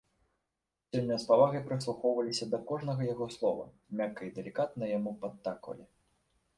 [0.95, 5.93] Сёння з павагай прыслухоўваліся да кожнага яго слова, мякка і далікатна яму падтаквалі.